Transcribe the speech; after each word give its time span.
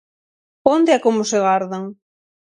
Onde 0.75 0.91
e 0.97 1.03
como 1.05 1.21
se 1.29 1.37
gardan? 1.45 1.83